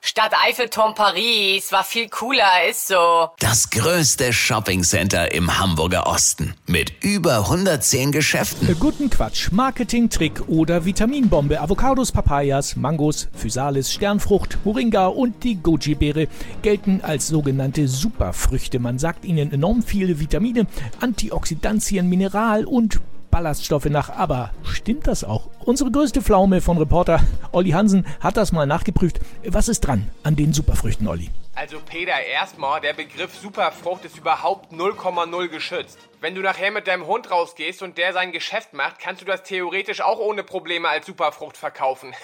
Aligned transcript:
Stadt 0.00 0.32
Eiffelturm 0.46 0.94
Paris 0.94 1.72
war 1.72 1.82
viel 1.82 2.08
cooler, 2.08 2.68
ist 2.70 2.86
so. 2.86 3.28
Das 3.40 3.68
größte 3.70 4.32
Shoppingcenter 4.32 5.32
im 5.32 5.58
Hamburger 5.58 6.06
Osten 6.06 6.54
mit 6.66 6.92
über 7.02 7.38
110 7.38 8.12
Geschäften. 8.12 8.78
Guten 8.78 9.10
Quatsch, 9.10 9.50
Marketing-Trick 9.50 10.48
oder 10.48 10.84
Vitaminbombe. 10.84 11.60
Avocados, 11.60 12.12
Papayas, 12.12 12.76
Mangos, 12.76 13.28
Physalis, 13.34 13.92
Sternfrucht, 13.92 14.58
Moringa 14.64 15.06
und 15.08 15.42
die 15.42 15.56
Goji-Beere 15.56 16.28
gelten 16.62 17.00
als 17.02 17.26
sogenannte 17.28 17.88
Superfrüchte. 17.88 18.78
Man 18.78 18.98
sagt 18.98 19.24
ihnen 19.24 19.52
enorm 19.52 19.82
viele 19.82 20.20
Vitamine, 20.20 20.66
Antioxidantien, 21.00 22.08
Mineral 22.08 22.64
und 22.64 23.00
Ballaststoffe 23.38 23.84
nach. 23.84 24.10
Aber 24.10 24.50
stimmt 24.64 25.06
das 25.06 25.22
auch? 25.22 25.48
Unsere 25.60 25.92
größte 25.92 26.22
Pflaume 26.22 26.60
von 26.60 26.76
Reporter 26.76 27.20
Olli 27.52 27.70
Hansen 27.70 28.04
hat 28.18 28.36
das 28.36 28.50
mal 28.50 28.66
nachgeprüft. 28.66 29.20
Was 29.46 29.68
ist 29.68 29.82
dran 29.82 30.10
an 30.24 30.34
den 30.34 30.52
Superfrüchten, 30.52 31.06
Olli? 31.06 31.30
Also 31.54 31.78
Peter, 31.78 32.20
erstmal, 32.20 32.80
der 32.80 32.94
Begriff 32.94 33.36
Superfrucht 33.36 34.04
ist 34.04 34.18
überhaupt 34.18 34.72
0,0 34.72 35.48
geschützt. 35.48 36.00
Wenn 36.20 36.34
du 36.34 36.40
nachher 36.40 36.72
mit 36.72 36.88
deinem 36.88 37.06
Hund 37.06 37.30
rausgehst 37.30 37.80
und 37.80 37.96
der 37.96 38.12
sein 38.12 38.32
Geschäft 38.32 38.72
macht, 38.72 38.98
kannst 38.98 39.22
du 39.22 39.24
das 39.24 39.44
theoretisch 39.44 40.00
auch 40.00 40.18
ohne 40.18 40.42
Probleme 40.42 40.88
als 40.88 41.06
Superfrucht 41.06 41.56
verkaufen. 41.56 42.14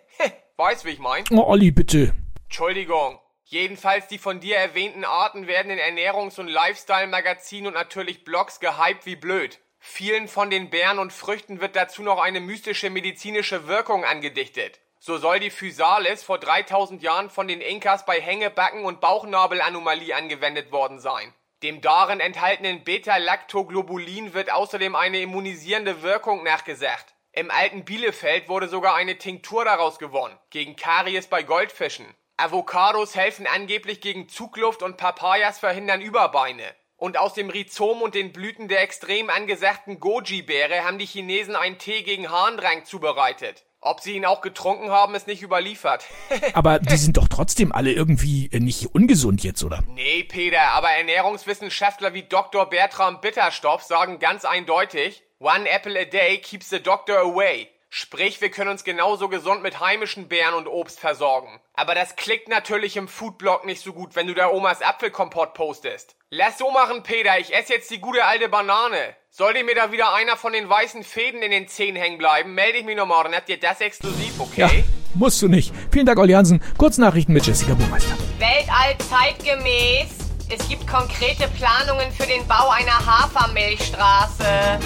weißt, 0.56 0.86
wie 0.86 0.90
ich 0.90 1.00
mein? 1.00 1.24
Oh, 1.32 1.42
Olli, 1.42 1.70
bitte. 1.70 2.14
Entschuldigung. 2.44 3.18
Jedenfalls 3.44 4.06
die 4.06 4.16
von 4.16 4.40
dir 4.40 4.56
erwähnten 4.56 5.04
Arten 5.04 5.46
werden 5.46 5.70
in 5.70 5.78
Ernährungs- 5.78 6.40
und 6.40 6.48
Lifestyle-Magazinen 6.48 7.66
und 7.66 7.74
natürlich 7.74 8.24
Blogs 8.24 8.58
gehypt 8.58 9.04
wie 9.04 9.16
blöd. 9.16 9.60
Vielen 9.84 10.28
von 10.28 10.48
den 10.48 10.70
Beeren 10.70 11.00
und 11.00 11.12
Früchten 11.12 11.60
wird 11.60 11.74
dazu 11.74 12.02
noch 12.02 12.20
eine 12.22 12.38
mystische 12.38 12.88
medizinische 12.88 13.66
Wirkung 13.66 14.04
angedichtet. 14.04 14.78
So 15.00 15.18
soll 15.18 15.40
die 15.40 15.50
Physalis 15.50 16.22
vor 16.22 16.38
3000 16.38 17.02
Jahren 17.02 17.30
von 17.30 17.48
den 17.48 17.60
Inkas 17.60 18.06
bei 18.06 18.20
Hängebacken- 18.20 18.84
und 18.84 19.00
Bauchnabelanomalie 19.00 20.14
angewendet 20.14 20.70
worden 20.70 21.00
sein. 21.00 21.34
Dem 21.64 21.80
darin 21.80 22.20
enthaltenen 22.20 22.84
Beta-Lactoglobulin 22.84 24.34
wird 24.34 24.52
außerdem 24.52 24.94
eine 24.94 25.20
immunisierende 25.20 26.02
Wirkung 26.02 26.44
nachgesagt. 26.44 27.14
Im 27.32 27.50
alten 27.50 27.84
Bielefeld 27.84 28.48
wurde 28.48 28.68
sogar 28.68 28.94
eine 28.94 29.18
Tinktur 29.18 29.64
daraus 29.64 29.98
gewonnen, 29.98 30.38
gegen 30.50 30.76
Karies 30.76 31.26
bei 31.26 31.42
Goldfischen. 31.42 32.06
Avocados 32.36 33.16
helfen 33.16 33.48
angeblich 33.48 34.00
gegen 34.00 34.28
Zugluft 34.28 34.84
und 34.84 34.96
Papayas 34.96 35.58
verhindern 35.58 36.00
Überbeine. 36.00 36.72
Und 37.02 37.16
aus 37.16 37.34
dem 37.34 37.50
Rhizom 37.50 38.00
und 38.00 38.14
den 38.14 38.32
Blüten 38.32 38.68
der 38.68 38.80
extrem 38.80 39.28
angesagten 39.28 39.98
Goji-Beere 39.98 40.84
haben 40.84 41.00
die 41.00 41.04
Chinesen 41.04 41.56
einen 41.56 41.76
Tee 41.76 42.04
gegen 42.04 42.30
Harndrang 42.30 42.84
zubereitet. 42.84 43.64
Ob 43.80 43.98
sie 43.98 44.12
ihn 44.12 44.24
auch 44.24 44.40
getrunken 44.40 44.92
haben, 44.92 45.16
ist 45.16 45.26
nicht 45.26 45.42
überliefert. 45.42 46.04
Aber 46.52 46.78
die 46.78 46.96
sind 46.96 47.16
doch 47.16 47.26
trotzdem 47.26 47.72
alle 47.72 47.90
irgendwie 47.90 48.48
äh, 48.52 48.60
nicht 48.60 48.94
ungesund 48.94 49.42
jetzt, 49.42 49.64
oder? 49.64 49.82
nee, 49.88 50.22
Peter, 50.22 50.60
aber 50.60 50.90
Ernährungswissenschaftler 50.90 52.14
wie 52.14 52.22
Dr. 52.22 52.70
Bertram 52.70 53.20
Bitterstoff 53.20 53.82
sagen 53.82 54.20
ganz 54.20 54.44
eindeutig, 54.44 55.24
One 55.40 55.68
apple 55.68 56.00
a 56.00 56.04
day 56.04 56.38
keeps 56.38 56.70
the 56.70 56.80
doctor 56.80 57.18
away. 57.18 57.66
Sprich, 57.94 58.40
wir 58.40 58.50
können 58.50 58.70
uns 58.70 58.84
genauso 58.84 59.28
gesund 59.28 59.62
mit 59.62 59.78
heimischen 59.78 60.26
Beeren 60.26 60.54
und 60.54 60.66
Obst 60.66 60.98
versorgen. 60.98 61.60
Aber 61.74 61.94
das 61.94 62.16
klickt 62.16 62.48
natürlich 62.48 62.96
im 62.96 63.06
Foodblog 63.06 63.66
nicht 63.66 63.82
so 63.82 63.92
gut, 63.92 64.16
wenn 64.16 64.26
du 64.26 64.32
da 64.32 64.48
Omas 64.48 64.80
Apfelkompott 64.80 65.52
postest. 65.52 66.16
Lass 66.30 66.56
so 66.56 66.70
machen, 66.70 67.02
Peter, 67.02 67.38
ich 67.38 67.54
esse 67.54 67.74
jetzt 67.74 67.90
die 67.90 68.00
gute 68.00 68.24
alte 68.24 68.48
Banane. 68.48 69.14
Sollte 69.28 69.62
mir 69.62 69.74
da 69.74 69.92
wieder 69.92 70.14
einer 70.14 70.38
von 70.38 70.54
den 70.54 70.70
weißen 70.70 71.04
Fäden 71.04 71.42
in 71.42 71.50
den 71.50 71.68
Zähnen 71.68 72.00
hängen 72.00 72.16
bleiben, 72.16 72.54
melde 72.54 72.78
ich 72.78 72.86
mich 72.86 72.96
noch 72.96 73.06
morgen. 73.06 73.34
Habt 73.34 73.50
ihr 73.50 73.60
das 73.60 73.82
exklusiv, 73.82 74.40
okay? 74.40 74.60
Ja, 74.62 74.70
musst 75.12 75.42
du 75.42 75.48
nicht. 75.48 75.74
Vielen 75.90 76.06
Dank, 76.06 76.18
Olli 76.18 76.32
Hansen. 76.32 76.62
Kurznachrichten 76.78 77.34
mit 77.34 77.46
Jessica 77.46 77.74
Burmeister. 77.74 78.16
Weltall 78.38 78.96
zeitgemäß. 79.10 80.16
Es 80.48 80.66
gibt 80.66 80.88
konkrete 80.88 81.46
Planungen 81.58 82.10
für 82.10 82.26
den 82.26 82.48
Bau 82.48 82.70
einer 82.70 83.04
Hafermilchstraße. 83.04 84.80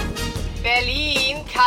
Berlin. 0.61 1.16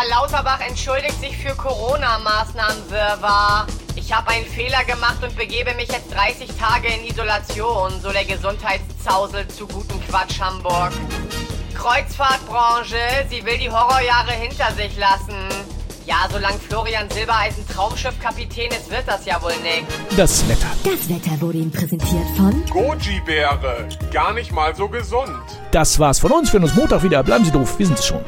Lauterbach 0.08 0.60
entschuldigt 0.60 1.20
sich 1.20 1.36
für 1.36 1.54
Corona-Maßnahmen-Wirrwarr. 1.54 3.66
Ich 3.96 4.12
habe 4.12 4.30
einen 4.30 4.46
Fehler 4.46 4.84
gemacht 4.84 5.18
und 5.22 5.36
begebe 5.36 5.74
mich 5.74 5.88
jetzt 5.88 6.14
30 6.14 6.56
Tage 6.56 6.88
in 6.88 7.04
Isolation, 7.06 8.00
so 8.00 8.10
der 8.10 8.24
Gesundheitszausel 8.24 9.46
zu 9.48 9.66
guten 9.66 10.00
Quatsch 10.08 10.40
Hamburg. 10.40 10.92
Kreuzfahrtbranche, 11.74 13.26
sie 13.28 13.44
will 13.44 13.58
die 13.58 13.70
Horrorjahre 13.70 14.32
hinter 14.32 14.72
sich 14.72 14.96
lassen. 14.96 15.36
Ja, 16.06 16.26
solange 16.32 16.58
Florian 16.58 17.10
Silbereisen 17.10 17.68
Traumschiffkapitän 17.68 18.70
ist, 18.70 18.90
wird 18.90 19.06
das 19.06 19.26
ja 19.26 19.42
wohl 19.42 19.52
nicht. 19.62 19.84
Das 20.16 20.48
Wetter. 20.48 20.68
Das 20.82 21.06
Wetter 21.08 21.40
wurde 21.40 21.58
Ihnen 21.58 21.70
präsentiert 21.70 22.26
von 22.36 22.64
Goji-Beere. 22.70 23.86
Gar 24.12 24.32
nicht 24.32 24.50
mal 24.50 24.74
so 24.74 24.88
gesund. 24.88 25.38
Das 25.70 25.96
war's 25.98 26.18
von 26.18 26.32
uns. 26.32 26.48
Wir 26.48 26.54
hören 26.54 26.64
uns 26.68 26.74
Montag 26.74 27.02
wieder. 27.02 27.22
Bleiben 27.22 27.44
Sie 27.44 27.52
doof. 27.52 27.78
Wir 27.78 27.86
sind 27.86 27.98
es 27.98 28.06
schon. 28.06 28.24